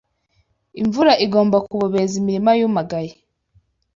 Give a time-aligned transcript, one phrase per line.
[0.81, 3.11] Imvura igomba kubobeza imirima yumagaye